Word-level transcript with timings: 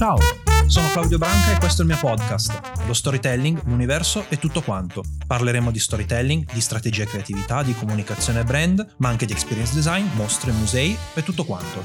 Ciao, 0.00 0.16
sono 0.64 0.88
Claudio 0.92 1.18
Branca 1.18 1.54
e 1.54 1.58
questo 1.58 1.82
è 1.82 1.84
il 1.84 1.90
mio 1.90 2.00
podcast. 2.00 2.86
Lo 2.86 2.94
storytelling, 2.94 3.60
l'universo 3.66 4.24
e 4.30 4.38
tutto 4.38 4.62
quanto. 4.62 5.04
Parleremo 5.26 5.70
di 5.70 5.78
storytelling, 5.78 6.50
di 6.50 6.60
strategia 6.62 7.02
e 7.02 7.06
creatività, 7.06 7.62
di 7.62 7.74
comunicazione 7.74 8.40
e 8.40 8.44
brand, 8.44 8.94
ma 8.96 9.10
anche 9.10 9.26
di 9.26 9.34
experience 9.34 9.74
design, 9.74 10.06
mostre, 10.14 10.52
musei 10.52 10.96
e 11.12 11.22
tutto 11.22 11.44
quanto. 11.44 11.84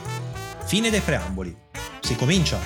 Fine 0.63 0.89
dei 0.89 1.01
preamboli. 1.01 1.53
Si 1.99 2.15
comincia! 2.15 2.57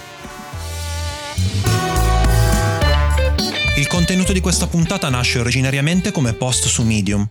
Il 3.75 3.87
contenuto 3.87 4.33
di 4.33 4.41
questa 4.41 4.67
puntata 4.67 5.09
nasce 5.09 5.39
originariamente 5.39 6.11
come 6.11 6.33
post 6.33 6.67
su 6.67 6.83
Medium, 6.83 7.27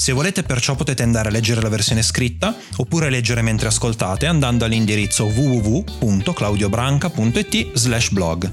se 0.00 0.12
volete 0.12 0.42
perciò 0.42 0.74
potete 0.76 1.02
andare 1.02 1.28
a 1.28 1.30
leggere 1.30 1.60
la 1.60 1.68
versione 1.68 2.00
scritta 2.00 2.56
oppure 2.76 3.10
leggere 3.10 3.42
mentre 3.42 3.68
ascoltate 3.68 4.24
andando 4.24 4.64
all'indirizzo 4.64 5.26
www.claudiobranca.it 5.26 7.72
slash 7.74 8.08
blog. 8.08 8.50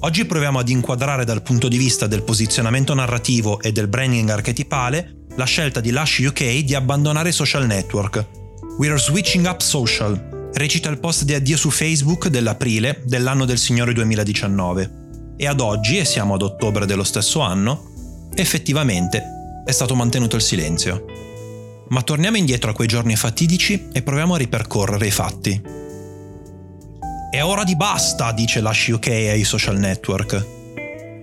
Oggi 0.00 0.24
proviamo 0.24 0.60
ad 0.60 0.68
inquadrare 0.70 1.26
dal 1.26 1.42
punto 1.42 1.68
di 1.68 1.76
vista 1.76 2.06
del 2.06 2.22
posizionamento 2.22 2.94
narrativo 2.94 3.60
e 3.60 3.70
del 3.70 3.88
branding 3.88 4.30
archetipale 4.30 5.26
la 5.36 5.44
scelta 5.44 5.80
di 5.80 5.90
Lush 5.90 6.24
UK 6.26 6.60
di 6.60 6.74
abbandonare 6.74 7.28
i 7.28 7.32
social 7.32 7.66
network. 7.66 8.24
We 8.78 8.88
are 8.88 8.98
switching 8.98 9.44
up 9.44 9.60
social, 9.60 10.50
recita 10.54 10.88
il 10.88 10.98
post 10.98 11.24
di 11.24 11.34
addio 11.34 11.58
su 11.58 11.68
Facebook 11.68 12.28
dell'aprile 12.28 13.02
dell'anno 13.04 13.44
del 13.44 13.58
Signore 13.58 13.92
2019 13.92 15.02
e 15.36 15.46
ad 15.46 15.60
oggi, 15.60 15.98
e 15.98 16.04
siamo 16.04 16.34
ad 16.34 16.42
ottobre 16.42 16.86
dello 16.86 17.04
stesso 17.04 17.40
anno, 17.40 17.92
effettivamente 18.34 19.22
è 19.64 19.72
stato 19.72 19.94
mantenuto 19.94 20.36
il 20.36 20.42
silenzio. 20.42 21.04
Ma 21.88 22.02
torniamo 22.02 22.36
indietro 22.36 22.70
a 22.70 22.74
quei 22.74 22.88
giorni 22.88 23.16
fatidici 23.16 23.88
e 23.92 24.02
proviamo 24.02 24.34
a 24.34 24.38
ripercorrere 24.38 25.06
i 25.06 25.10
fatti. 25.10 25.62
È 27.30 27.42
ora 27.42 27.64
di 27.64 27.76
basta, 27.76 28.32
dice 28.32 28.60
Lash 28.60 28.88
UK 28.88 29.08
ai 29.08 29.44
social 29.44 29.78
network. 29.78 30.46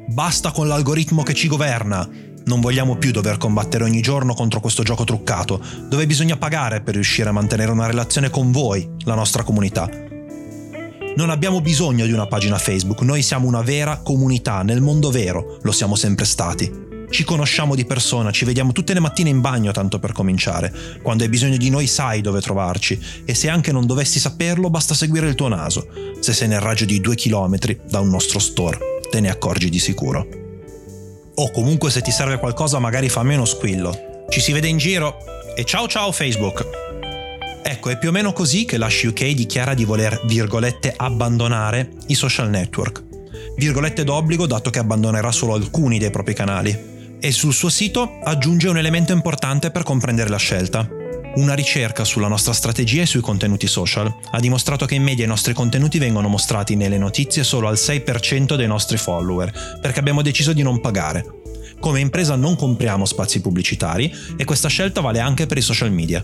Basta 0.08 0.52
con 0.52 0.68
l'algoritmo 0.68 1.24
che 1.24 1.34
ci 1.34 1.48
governa. 1.48 2.08
Non 2.44 2.60
vogliamo 2.60 2.98
più 2.98 3.12
dover 3.12 3.38
combattere 3.38 3.84
ogni 3.84 4.02
giorno 4.02 4.34
contro 4.34 4.60
questo 4.60 4.84
gioco 4.84 5.04
truccato, 5.04 5.64
dove 5.88 6.08
bisogna 6.08 6.38
pagare 6.38 6.82
per 6.82 6.96
riuscire 6.96 7.30
a 7.30 7.34
mantenere 7.34 7.72
una 7.72 7.86
relazione 7.86 8.30
con 8.30 8.52
voi, 8.52 8.90
la 9.04 9.14
nostra 9.14 9.44
comunità, 9.44 9.88
non 11.16 11.30
abbiamo 11.30 11.62
bisogno 11.62 12.06
di 12.06 12.14
una 12.14 12.28
pagina 12.28 12.58
Facebook, 12.58 13.02
noi 13.02 13.22
siamo 13.22 13.48
una 13.48 13.62
vera 13.62 13.98
comunità 13.98 14.62
nel 14.62 14.82
mondo 14.82 15.12
vero, 15.12 15.58
lo 15.62 15.72
siamo 15.72 15.96
sempre 15.96 16.26
stati. 16.26 16.90
Ci 17.10 17.26
conosciamo 17.26 17.76
di 17.76 17.84
persona, 17.84 18.32
ci 18.32 18.46
vediamo 18.46 18.72
tutte 18.72 18.94
le 18.94 19.02
mattine 19.02 19.30
in 19.30 19.42
bagno 19.42 19.74
tanto 19.74 20.00
per 20.00 20.14
cominciare. 20.14 20.74
Quando 21.02 21.24
hai 21.24 21.30
bisogno 21.30 21.58
di 21.58 21.70
noi 21.70 21.86
sai 21.86 22.22
dove 22.22 22.40
trovarci 22.40 22.98
e 23.26 23.36
se 23.36 23.50
anche 23.50 23.74
non 23.74 23.86
dovessi 23.86 24.18
saperlo 24.18 24.70
basta 24.70 24.94
seguire 24.94 25.28
il 25.28 25.36
tuo 25.36 25.50
naso. 25.50 25.88
Se 26.22 26.32
sei 26.32 26.48
nel 26.48 26.62
raggio 26.62 26.86
di 26.86 27.02
due 27.02 27.16
chilometri 27.16 27.82
da 27.90 28.00
un 28.00 28.08
nostro 28.08 28.40
store, 28.40 28.78
te 29.10 29.20
ne 29.20 29.30
accorgi 29.30 29.70
di 29.70 29.80
sicuro. 29.80 30.26
O 31.36 31.52
comunque 31.52 31.92
se 31.92 32.02
ti 32.02 32.12
serve 32.12 32.40
qualcosa 32.40 32.80
magari 32.80 33.10
fa 33.10 33.24
meno 33.24 33.44
squillo. 33.44 34.26
Ci 34.30 34.40
si 34.40 34.54
vede 34.54 34.70
in 34.70 34.78
giro 34.78 35.18
e 35.54 35.66
ciao 35.66 35.90
ciao 35.90 36.14
Facebook! 36.14 36.91
Ecco, 37.82 37.90
è 37.90 37.98
più 37.98 38.10
o 38.10 38.12
meno 38.12 38.32
così 38.32 38.66
che 38.66 38.78
Lush 38.78 39.06
UK 39.08 39.30
dichiara 39.30 39.74
di 39.74 39.86
voler, 39.86 40.22
virgolette, 40.26 40.94
abbandonare 40.96 41.90
i 42.10 42.14
social 42.14 42.48
network. 42.48 43.04
Virgolette 43.58 44.04
d'obbligo 44.04 44.46
dato 44.46 44.70
che 44.70 44.78
abbandonerà 44.78 45.32
solo 45.32 45.56
alcuni 45.56 45.98
dei 45.98 46.12
propri 46.12 46.36
canali. 46.36 47.18
E 47.20 47.32
sul 47.32 47.54
suo 47.54 47.70
sito 47.70 48.20
aggiunge 48.24 48.70
un 48.70 48.78
elemento 48.78 49.14
importante 49.14 49.72
per 49.72 49.82
comprendere 49.82 50.30
la 50.30 50.38
scelta. 50.38 50.88
Una 51.38 51.56
ricerca 51.56 52.04
sulla 52.04 52.28
nostra 52.28 52.54
strategia 52.54 53.02
e 53.02 53.08
sui 53.08 53.22
contenuti 53.22 53.66
social 53.66 54.14
ha 54.30 54.40
dimostrato 54.40 54.86
che 54.86 54.94
in 54.94 55.02
media 55.02 55.26
i 55.26 55.28
nostri 55.28 55.54
contenuti 55.54 55.98
vengono 55.98 56.28
mostrati 56.28 56.76
nelle 56.76 57.00
notizie 57.00 57.44
solo 57.44 57.68
al 57.68 57.80
6% 57.80 58.58
dei 58.58 58.68
nostri 58.68 58.98
follower, 58.98 59.80
perché 59.82 60.00
abbiamo 60.00 60.22
deciso 60.22 60.54
di 60.54 60.62
non 60.62 60.82
pagare. 60.82 61.26
Come 61.80 62.00
impresa 62.00 62.36
non 62.36 62.56
compriamo 62.56 63.06
spazi 63.06 63.42
pubblicitari 63.42 64.14
e 64.38 64.46
questa 64.46 64.68
scelta 64.68 65.02
vale 65.02 65.18
anche 65.18 65.48
per 65.48 65.58
i 65.58 65.62
social 65.62 65.92
media. 65.92 66.24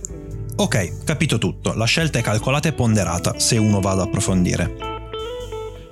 Ok, 0.59 1.03
capito 1.03 1.37
tutto, 1.37 1.73
la 1.75 1.85
scelta 1.85 2.17
è 2.17 2.23
calcolata 2.23 2.67
e 2.67 2.73
ponderata 2.73 3.37
se 3.37 3.57
uno 3.57 3.79
va 3.79 3.91
ad 3.91 3.99
approfondire. 3.99 4.73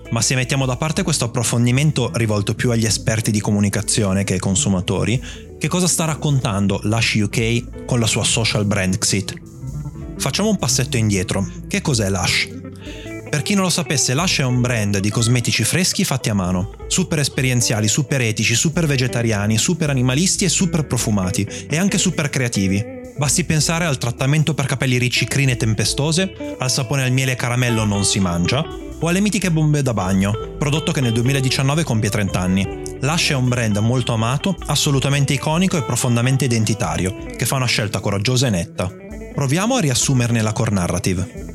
Ma 0.10 0.22
se 0.22 0.34
mettiamo 0.34 0.66
da 0.66 0.76
parte 0.76 1.04
questo 1.04 1.26
approfondimento 1.26 2.10
rivolto 2.16 2.56
più 2.56 2.72
agli 2.72 2.86
esperti 2.86 3.30
di 3.30 3.40
comunicazione 3.40 4.24
che 4.24 4.34
ai 4.34 4.40
consumatori, 4.40 5.22
che 5.60 5.68
cosa 5.68 5.88
sta 5.88 6.06
raccontando 6.06 6.80
Lush 6.82 7.14
UK 7.14 7.86
con 7.86 8.00
la 8.00 8.08
sua 8.08 8.24
social 8.24 8.66
brand 8.66 8.98
Xit? 8.98 9.36
Facciamo 10.18 10.50
un 10.50 10.58
passetto 10.58 10.98
indietro. 10.98 11.48
Che 11.68 11.82
cos'è 11.82 12.10
Lush? 12.10 12.48
Per 13.30 13.44
chi 13.44 13.54
non 13.54 13.66
lo 13.66 13.70
sapesse, 13.70 14.16
Lush 14.16 14.40
è 14.40 14.46
un 14.46 14.62
brand 14.62 14.98
di 14.98 15.12
cosmetici 15.12 15.64
freschi 15.64 16.04
fatti 16.04 16.30
a 16.30 16.34
mano, 16.34 16.72
super 16.88 17.20
esperienziali, 17.20 17.88
super 17.88 18.22
etici, 18.22 18.56
super 18.56 18.88
vegetariani, 18.88 19.60
super 19.60 19.92
animalisti 19.92 20.44
e 20.44 20.50
super 20.50 20.88
profumati, 20.88 21.48
e 21.70 21.78
anche 21.78 22.00
super 22.00 22.32
creativi. 22.32 22.95
Basti 23.18 23.46
pensare 23.46 23.86
al 23.86 23.98
trattamento 23.98 24.54
per 24.54 24.66
capelli 24.66 24.98
ricci 24.98 25.26
crine 25.26 25.56
tempestose, 25.56 26.56
al 26.60 26.70
sapone 26.70 27.04
al 27.04 27.12
miele 27.12 27.32
e 27.32 27.36
caramello 27.36 27.86
non 27.86 28.04
si 28.04 28.20
mangia, 28.20 28.62
o 29.00 29.08
alle 29.08 29.22
mitiche 29.22 29.52
bombe 29.52 29.82
da 29.82 29.94
bagno, 29.94 30.56
prodotto 30.58 30.92
che 30.92 31.00
nel 31.00 31.14
2019 31.14 31.84
compie 31.84 32.10
30 32.10 32.40
anni. 32.40 32.84
Lush 33.00 33.30
è 33.30 33.36
un 33.36 33.48
brand 33.48 33.78
molto 33.78 34.12
amato, 34.12 34.58
assolutamente 34.66 35.32
iconico 35.32 35.78
e 35.78 35.84
profondamente 35.84 36.44
identitario, 36.44 37.16
che 37.38 37.46
fa 37.46 37.56
una 37.56 37.68
scelta 37.68 38.02
coraggiosa 38.02 38.48
e 38.48 38.50
netta. 38.50 38.92
Proviamo 39.34 39.76
a 39.76 39.80
riassumerne 39.80 40.42
la 40.42 40.52
core 40.52 40.72
narrative. 40.72 41.54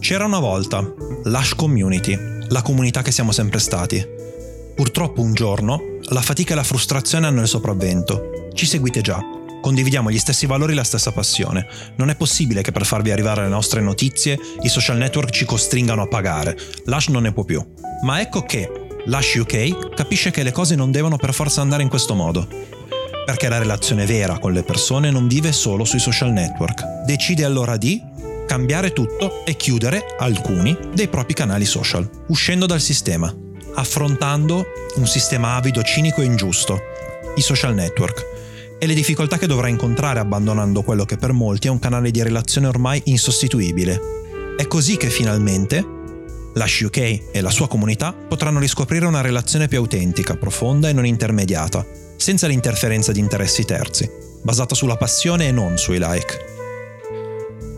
C'era 0.00 0.26
una 0.26 0.40
volta, 0.40 0.80
Lush 1.24 1.54
Community, 1.54 2.18
la 2.48 2.60
comunità 2.60 3.00
che 3.00 3.12
siamo 3.12 3.32
sempre 3.32 3.58
stati. 3.58 4.04
Purtroppo 4.74 5.22
un 5.22 5.32
giorno, 5.32 5.80
la 6.10 6.20
fatica 6.20 6.52
e 6.52 6.56
la 6.56 6.64
frustrazione 6.64 7.26
hanno 7.26 7.40
il 7.40 7.48
sopravvento. 7.48 8.50
Ci 8.52 8.66
seguite 8.66 9.00
già, 9.00 9.18
Condividiamo 9.62 10.10
gli 10.10 10.18
stessi 10.18 10.46
valori 10.46 10.72
e 10.72 10.74
la 10.74 10.82
stessa 10.82 11.12
passione. 11.12 11.68
Non 11.94 12.10
è 12.10 12.16
possibile 12.16 12.62
che 12.62 12.72
per 12.72 12.84
farvi 12.84 13.12
arrivare 13.12 13.42
le 13.42 13.48
nostre 13.48 13.80
notizie 13.80 14.36
i 14.62 14.68
social 14.68 14.96
network 14.96 15.30
ci 15.30 15.44
costringano 15.44 16.02
a 16.02 16.08
pagare. 16.08 16.58
Lush 16.86 17.06
non 17.08 17.22
ne 17.22 17.32
può 17.32 17.44
più. 17.44 17.64
Ma 18.02 18.20
ecco 18.20 18.42
che 18.42 18.68
Lush 19.04 19.36
UK 19.36 19.94
capisce 19.94 20.32
che 20.32 20.42
le 20.42 20.50
cose 20.50 20.74
non 20.74 20.90
devono 20.90 21.16
per 21.16 21.32
forza 21.32 21.60
andare 21.60 21.84
in 21.84 21.88
questo 21.88 22.14
modo. 22.14 22.48
Perché 23.24 23.48
la 23.48 23.58
relazione 23.58 24.04
vera 24.04 24.40
con 24.40 24.52
le 24.52 24.64
persone 24.64 25.12
non 25.12 25.28
vive 25.28 25.52
solo 25.52 25.84
sui 25.84 26.00
social 26.00 26.32
network. 26.32 27.04
Decide 27.06 27.44
allora 27.44 27.76
di 27.76 28.02
cambiare 28.48 28.92
tutto 28.92 29.44
e 29.44 29.54
chiudere 29.54 30.16
alcuni 30.18 30.76
dei 30.92 31.06
propri 31.06 31.34
canali 31.34 31.66
social, 31.66 32.10
uscendo 32.26 32.66
dal 32.66 32.80
sistema, 32.80 33.32
affrontando 33.76 34.66
un 34.96 35.06
sistema 35.06 35.54
avido, 35.54 35.84
cinico 35.84 36.20
e 36.20 36.24
ingiusto, 36.24 36.80
i 37.36 37.40
social 37.40 37.74
network 37.74 38.32
e 38.82 38.86
le 38.86 38.94
difficoltà 38.94 39.38
che 39.38 39.46
dovrà 39.46 39.68
incontrare 39.68 40.18
abbandonando 40.18 40.82
quello 40.82 41.04
che 41.04 41.16
per 41.16 41.30
molti 41.30 41.68
è 41.68 41.70
un 41.70 41.78
canale 41.78 42.10
di 42.10 42.20
relazione 42.20 42.66
ormai 42.66 43.00
insostituibile. 43.04 44.00
È 44.56 44.66
così 44.66 44.96
che 44.96 45.08
finalmente 45.08 45.86
Lash 46.54 46.80
UK 46.80 46.96
e 47.30 47.40
la 47.40 47.50
sua 47.50 47.68
comunità 47.68 48.12
potranno 48.12 48.58
riscoprire 48.58 49.06
una 49.06 49.20
relazione 49.20 49.68
più 49.68 49.78
autentica, 49.78 50.34
profonda 50.34 50.88
e 50.88 50.92
non 50.92 51.06
intermediata, 51.06 51.86
senza 52.16 52.48
l'interferenza 52.48 53.12
di 53.12 53.20
interessi 53.20 53.64
terzi, 53.64 54.10
basata 54.42 54.74
sulla 54.74 54.96
passione 54.96 55.46
e 55.46 55.52
non 55.52 55.78
sui 55.78 55.98
like. 56.00 56.44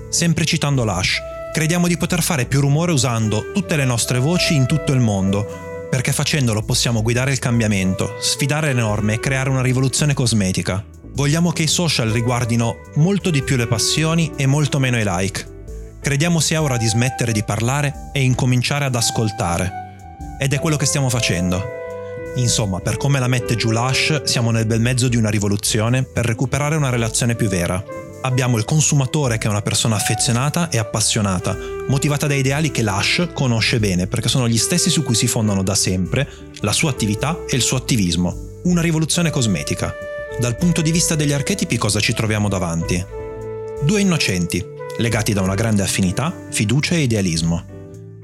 Sempre 0.08 0.46
citando 0.46 0.84
Lash, 0.84 1.18
crediamo 1.52 1.86
di 1.86 1.98
poter 1.98 2.22
fare 2.22 2.46
più 2.46 2.62
rumore 2.62 2.92
usando 2.92 3.52
tutte 3.52 3.76
le 3.76 3.84
nostre 3.84 4.18
voci 4.18 4.54
in 4.54 4.64
tutto 4.64 4.92
il 4.92 5.00
mondo, 5.00 5.63
perché 5.94 6.10
facendolo 6.10 6.62
possiamo 6.62 7.02
guidare 7.02 7.30
il 7.30 7.38
cambiamento, 7.38 8.16
sfidare 8.18 8.72
le 8.72 8.80
norme 8.80 9.14
e 9.14 9.20
creare 9.20 9.48
una 9.48 9.62
rivoluzione 9.62 10.12
cosmetica. 10.12 10.84
Vogliamo 11.12 11.52
che 11.52 11.62
i 11.62 11.68
social 11.68 12.08
riguardino 12.08 12.78
molto 12.96 13.30
di 13.30 13.44
più 13.44 13.54
le 13.54 13.68
passioni 13.68 14.32
e 14.34 14.46
molto 14.46 14.80
meno 14.80 14.98
i 14.98 15.04
like. 15.06 15.98
Crediamo 16.00 16.40
sia 16.40 16.60
ora 16.60 16.78
di 16.78 16.86
smettere 16.88 17.30
di 17.30 17.44
parlare 17.44 18.10
e 18.12 18.22
incominciare 18.22 18.86
ad 18.86 18.96
ascoltare. 18.96 19.70
Ed 20.40 20.52
è 20.52 20.58
quello 20.58 20.76
che 20.76 20.84
stiamo 20.84 21.08
facendo. 21.08 21.62
Insomma, 22.34 22.80
per 22.80 22.96
come 22.96 23.20
la 23.20 23.28
mette 23.28 23.54
giù 23.54 23.70
Lush, 23.70 24.24
siamo 24.24 24.50
nel 24.50 24.66
bel 24.66 24.80
mezzo 24.80 25.06
di 25.06 25.16
una 25.16 25.30
rivoluzione 25.30 26.02
per 26.02 26.26
recuperare 26.26 26.74
una 26.74 26.90
relazione 26.90 27.36
più 27.36 27.46
vera. 27.46 27.80
Abbiamo 28.24 28.56
il 28.56 28.64
consumatore 28.64 29.36
che 29.36 29.48
è 29.48 29.50
una 29.50 29.60
persona 29.60 29.96
affezionata 29.96 30.70
e 30.70 30.78
appassionata, 30.78 31.54
motivata 31.88 32.26
da 32.26 32.32
ideali 32.32 32.70
che 32.70 32.82
Lush 32.82 33.28
conosce 33.34 33.78
bene 33.78 34.06
perché 34.06 34.30
sono 34.30 34.48
gli 34.48 34.56
stessi 34.56 34.88
su 34.88 35.02
cui 35.02 35.14
si 35.14 35.26
fondano 35.26 35.62
da 35.62 35.74
sempre 35.74 36.26
la 36.60 36.72
sua 36.72 36.88
attività 36.88 37.38
e 37.46 37.56
il 37.56 37.60
suo 37.60 37.76
attivismo. 37.76 38.60
Una 38.64 38.80
rivoluzione 38.80 39.28
cosmetica. 39.28 39.92
Dal 40.40 40.56
punto 40.56 40.80
di 40.80 40.90
vista 40.90 41.14
degli 41.14 41.34
archetipi 41.34 41.76
cosa 41.76 42.00
ci 42.00 42.14
troviamo 42.14 42.48
davanti? 42.48 43.04
Due 43.82 44.00
innocenti, 44.00 44.64
legati 44.96 45.34
da 45.34 45.42
una 45.42 45.54
grande 45.54 45.82
affinità, 45.82 46.34
fiducia 46.48 46.94
e 46.94 47.02
idealismo. 47.02 47.62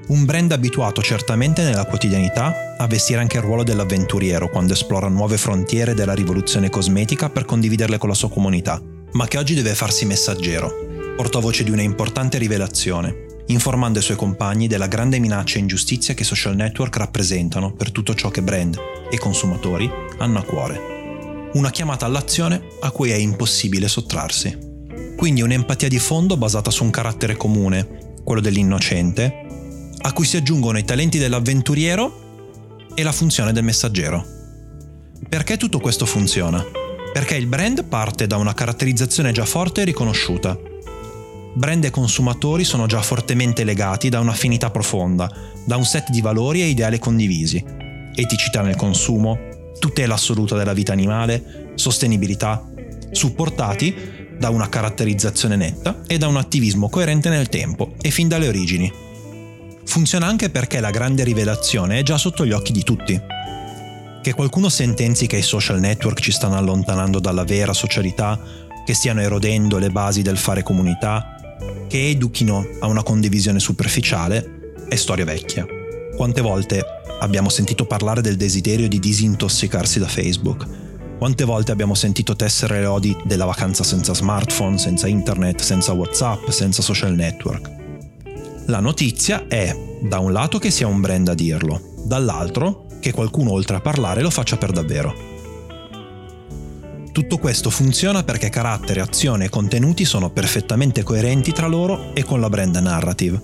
Un 0.07 0.25
brand 0.25 0.51
abituato 0.51 1.03
certamente 1.03 1.61
nella 1.61 1.85
quotidianità 1.85 2.75
a 2.75 2.87
vestire 2.87 3.19
anche 3.19 3.37
il 3.37 3.43
ruolo 3.43 3.61
dell'avventuriero 3.61 4.49
quando 4.49 4.73
esplora 4.73 5.07
nuove 5.09 5.37
frontiere 5.37 5.93
della 5.93 6.15
rivoluzione 6.15 6.71
cosmetica 6.71 7.29
per 7.29 7.45
condividerle 7.45 7.99
con 7.99 8.09
la 8.09 8.15
sua 8.15 8.31
comunità, 8.31 8.81
ma 9.13 9.27
che 9.27 9.37
oggi 9.37 9.53
deve 9.53 9.75
farsi 9.75 10.05
messaggero, 10.05 11.13
portavoce 11.15 11.63
di 11.63 11.71
una 11.71 11.81
importante 11.81 12.37
rivelazione. 12.37 13.29
informando 13.47 13.99
i 13.99 14.01
suoi 14.01 14.15
compagni 14.15 14.67
della 14.67 14.87
grande 14.87 15.19
minaccia 15.19 15.57
e 15.57 15.59
ingiustizia 15.59 16.13
che 16.13 16.21
i 16.21 16.25
social 16.25 16.55
network 16.55 16.95
rappresentano 16.95 17.73
per 17.73 17.91
tutto 17.91 18.13
ciò 18.13 18.29
che 18.29 18.41
brand 18.41 18.79
e 19.09 19.17
consumatori 19.17 19.89
hanno 20.19 20.39
a 20.39 20.43
cuore. 20.43 21.49
Una 21.53 21.69
chiamata 21.69 22.05
all'azione 22.05 22.61
a 22.79 22.91
cui 22.91 23.09
è 23.09 23.15
impossibile 23.15 23.89
sottrarsi. 23.89 24.57
Quindi 25.17 25.41
un'empatia 25.41 25.89
di 25.89 25.99
fondo 25.99 26.37
basata 26.37 26.71
su 26.71 26.85
un 26.85 26.91
carattere 26.91 27.35
comune, 27.35 28.13
quello 28.23 28.39
dell'innocente, 28.39 29.89
a 29.97 30.13
cui 30.13 30.25
si 30.25 30.37
aggiungono 30.37 30.77
i 30.77 30.85
talenti 30.85 31.17
dell'avventuriero 31.17 32.87
e 32.95 33.03
la 33.03 33.11
funzione 33.11 33.51
del 33.51 33.63
messaggero. 33.63 34.25
Perché 35.27 35.57
tutto 35.57 35.79
questo 35.79 36.05
funziona? 36.05 36.63
Perché 37.13 37.35
il 37.35 37.45
brand 37.45 37.83
parte 37.85 38.25
da 38.25 38.37
una 38.37 38.53
caratterizzazione 38.53 39.31
già 39.31 39.45
forte 39.45 39.81
e 39.81 39.85
riconosciuta. 39.85 40.57
Brand 41.53 41.83
e 41.83 41.89
consumatori 41.89 42.63
sono 42.63 42.85
già 42.85 43.01
fortemente 43.01 43.65
legati 43.65 44.07
da 44.07 44.21
un'affinità 44.21 44.69
profonda, 44.69 45.29
da 45.65 45.75
un 45.75 45.83
set 45.83 46.09
di 46.09 46.21
valori 46.21 46.61
e 46.61 46.67
ideali 46.67 46.99
condivisi. 46.99 47.61
Eticità 48.15 48.61
nel 48.61 48.77
consumo, 48.77 49.37
tutela 49.77 50.13
assoluta 50.13 50.55
della 50.55 50.73
vita 50.73 50.93
animale, 50.93 51.73
sostenibilità, 51.75 52.69
supportati 53.11 53.93
da 54.39 54.49
una 54.49 54.69
caratterizzazione 54.69 55.57
netta 55.57 56.03
e 56.07 56.17
da 56.17 56.27
un 56.27 56.37
attivismo 56.37 56.89
coerente 56.89 57.27
nel 57.27 57.49
tempo 57.49 57.93
e 58.01 58.09
fin 58.09 58.29
dalle 58.29 58.47
origini. 58.47 58.91
Funziona 59.83 60.27
anche 60.27 60.49
perché 60.49 60.79
la 60.79 60.91
grande 60.91 61.25
rivelazione 61.25 61.99
è 61.99 62.03
già 62.03 62.17
sotto 62.17 62.45
gli 62.45 62.53
occhi 62.53 62.71
di 62.71 62.83
tutti. 62.83 63.19
Che 64.21 64.33
qualcuno 64.35 64.69
sentenzi 64.69 65.25
che 65.25 65.37
i 65.37 65.41
social 65.41 65.79
network 65.79 66.19
ci 66.19 66.31
stanno 66.31 66.55
allontanando 66.55 67.19
dalla 67.19 67.43
vera 67.43 67.73
socialità, 67.73 68.39
che 68.85 68.93
stiano 68.93 69.19
erodendo 69.19 69.79
le 69.79 69.89
basi 69.89 70.21
del 70.21 70.37
fare 70.37 70.61
comunità, 70.61 71.57
che 71.87 72.09
educhino 72.09 72.63
a 72.81 72.85
una 72.85 73.01
condivisione 73.01 73.59
superficiale, 73.59 74.75
è 74.87 74.95
storia 74.95 75.25
vecchia. 75.25 75.65
Quante 76.15 76.41
volte 76.41 76.83
abbiamo 77.19 77.49
sentito 77.49 77.85
parlare 77.85 78.21
del 78.21 78.37
desiderio 78.37 78.87
di 78.87 78.99
disintossicarsi 78.99 79.97
da 79.97 80.07
Facebook? 80.07 80.67
Quante 81.17 81.43
volte 81.43 81.71
abbiamo 81.71 81.95
sentito 81.95 82.35
tessere 82.35 82.79
le 82.79 82.85
odi 82.85 83.17
della 83.25 83.45
vacanza 83.45 83.83
senza 83.83 84.13
smartphone, 84.13 84.77
senza 84.77 85.07
internet, 85.07 85.61
senza 85.61 85.93
WhatsApp, 85.93 86.47
senza 86.49 86.83
social 86.83 87.15
network? 87.15 87.71
La 88.67 88.81
notizia 88.81 89.47
è, 89.47 89.75
da 90.03 90.19
un 90.19 90.31
lato, 90.31 90.59
che 90.59 90.69
sia 90.69 90.85
un 90.85 91.01
brand 91.01 91.27
a 91.27 91.33
dirlo, 91.33 91.81
dall'altro, 92.05 92.85
che 93.01 93.11
qualcuno 93.11 93.51
oltre 93.51 93.75
a 93.75 93.81
parlare 93.81 94.21
lo 94.21 94.29
faccia 94.29 94.55
per 94.55 94.71
davvero. 94.71 95.29
Tutto 97.11 97.37
questo 97.37 97.69
funziona 97.69 98.23
perché 98.23 98.47
carattere, 98.47 99.01
azione 99.01 99.45
e 99.45 99.49
contenuti 99.49 100.05
sono 100.05 100.29
perfettamente 100.29 101.03
coerenti 101.03 101.51
tra 101.51 101.67
loro 101.67 102.15
e 102.15 102.23
con 102.23 102.39
la 102.39 102.47
brand 102.47 102.77
narrative. 102.77 103.41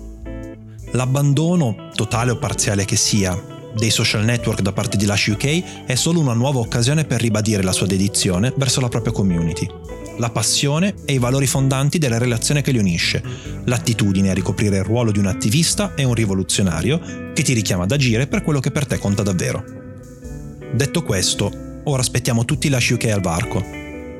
L'abbandono, 0.92 1.90
totale 1.94 2.30
o 2.30 2.38
parziale 2.38 2.86
che 2.86 2.96
sia, 2.96 3.38
dei 3.76 3.90
social 3.90 4.24
network 4.24 4.62
da 4.62 4.72
parte 4.72 4.96
di 4.96 5.04
Lush 5.04 5.26
UK 5.26 5.84
è 5.84 5.94
solo 5.94 6.20
una 6.20 6.32
nuova 6.32 6.60
occasione 6.60 7.04
per 7.04 7.20
ribadire 7.20 7.62
la 7.62 7.72
sua 7.72 7.86
dedizione 7.86 8.54
verso 8.56 8.80
la 8.80 8.88
propria 8.88 9.12
community 9.12 9.77
la 10.18 10.30
passione 10.30 10.94
e 11.04 11.14
i 11.14 11.18
valori 11.18 11.46
fondanti 11.46 11.98
della 11.98 12.18
relazione 12.18 12.62
che 12.62 12.72
li 12.72 12.78
unisce, 12.78 13.22
l'attitudine 13.64 14.30
a 14.30 14.34
ricoprire 14.34 14.78
il 14.78 14.84
ruolo 14.84 15.10
di 15.10 15.18
un 15.18 15.26
attivista 15.26 15.94
e 15.94 16.04
un 16.04 16.14
rivoluzionario 16.14 17.00
che 17.32 17.42
ti 17.42 17.52
richiama 17.52 17.84
ad 17.84 17.92
agire 17.92 18.26
per 18.26 18.42
quello 18.42 18.60
che 18.60 18.70
per 18.70 18.86
te 18.86 18.98
conta 18.98 19.22
davvero. 19.22 19.64
Detto 20.72 21.02
questo, 21.02 21.80
ora 21.84 22.00
aspettiamo 22.00 22.44
tutti 22.44 22.68
la 22.68 22.78
UK 22.78 23.04
al 23.06 23.20
varco. 23.20 23.64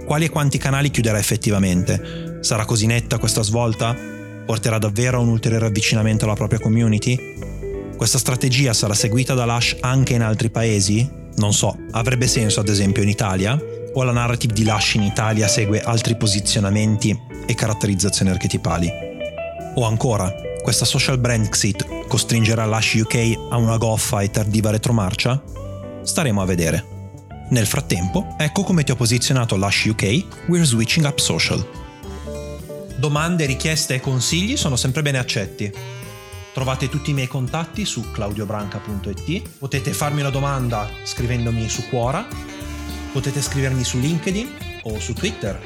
Quali 0.04 0.24
e 0.24 0.30
quanti 0.30 0.56
canali 0.56 0.90
chiuderà 0.90 1.18
effettivamente? 1.18 2.38
Sarà 2.40 2.64
così 2.64 2.86
netta 2.86 3.18
questa 3.18 3.42
svolta? 3.42 3.94
Porterà 4.46 4.78
davvero 4.78 5.18
a 5.18 5.20
un 5.20 5.28
ulteriore 5.28 5.66
avvicinamento 5.66 6.24
alla 6.24 6.34
propria 6.34 6.58
community? 6.58 7.36
Questa 7.96 8.18
strategia 8.18 8.72
sarà 8.72 8.94
seguita 8.94 9.34
da 9.34 9.44
Lush 9.44 9.76
anche 9.80 10.14
in 10.14 10.22
altri 10.22 10.48
paesi? 10.48 11.06
Non 11.36 11.52
so, 11.52 11.76
avrebbe 11.90 12.26
senso 12.26 12.60
ad 12.60 12.68
esempio 12.68 13.02
in 13.02 13.08
Italia? 13.08 13.60
O 13.94 14.02
la 14.02 14.12
narrative 14.12 14.52
di 14.52 14.64
Lush 14.64 14.94
in 14.94 15.02
Italia 15.02 15.48
segue 15.48 15.80
altri 15.80 16.16
posizionamenti 16.16 17.18
e 17.46 17.54
caratterizzazioni 17.54 18.30
archetipali. 18.30 18.90
O 19.74 19.84
ancora, 19.84 20.32
questa 20.62 20.84
social 20.84 21.18
brand 21.18 21.48
Xit 21.48 22.06
costringerà 22.06 22.66
Lush 22.66 22.94
UK 22.94 23.48
a 23.50 23.56
una 23.56 23.76
goffa 23.76 24.20
e 24.20 24.30
tardiva 24.30 24.70
retromarcia? 24.70 25.42
Staremo 26.02 26.42
a 26.42 26.44
vedere. 26.44 26.96
Nel 27.50 27.66
frattempo, 27.66 28.34
ecco 28.36 28.62
come 28.62 28.84
ti 28.84 28.90
ho 28.90 28.96
posizionato 28.96 29.56
Lush 29.56 29.86
UK 29.86 30.24
We're 30.48 30.64
Switching 30.64 31.06
Up 31.06 31.18
Social. 31.18 31.66
Domande, 32.96 33.46
richieste 33.46 33.94
e 33.94 34.00
consigli 34.00 34.56
sono 34.56 34.76
sempre 34.76 35.02
bene 35.02 35.18
accetti. 35.18 35.72
Trovate 36.52 36.88
tutti 36.88 37.10
i 37.10 37.14
miei 37.14 37.28
contatti 37.28 37.84
su 37.84 38.10
claudiobranca.it, 38.10 39.48
potete 39.58 39.92
farmi 39.92 40.20
una 40.20 40.30
domanda 40.30 40.88
scrivendomi 41.04 41.68
su 41.68 41.88
Quora 41.88 42.26
Potete 43.18 43.42
scrivermi 43.42 43.82
su 43.82 43.98
LinkedIn 43.98 44.80
o 44.84 45.00
su 45.00 45.12
Twitter. 45.12 45.60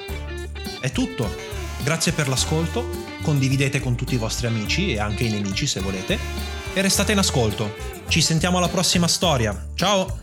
È 0.80 0.90
tutto. 0.90 1.30
Grazie 1.84 2.12
per 2.12 2.26
l'ascolto, 2.26 2.88
condividete 3.20 3.78
con 3.78 3.94
tutti 3.94 4.14
i 4.14 4.16
vostri 4.16 4.46
amici 4.46 4.94
e 4.94 4.98
anche 4.98 5.24
i 5.24 5.30
nemici 5.30 5.66
se 5.66 5.80
volete 5.80 6.18
e 6.72 6.80
restate 6.80 7.12
in 7.12 7.18
ascolto. 7.18 7.74
Ci 8.08 8.22
sentiamo 8.22 8.56
alla 8.56 8.70
prossima 8.70 9.06
storia. 9.06 9.68
Ciao! 9.74 10.20